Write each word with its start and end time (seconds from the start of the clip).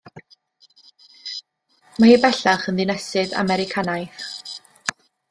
Mae 1.99 2.09
hi 2.13 2.17
bellach 2.23 2.65
yn 2.73 2.79
ddinesydd 2.81 3.37
Americanaidd. 3.43 4.57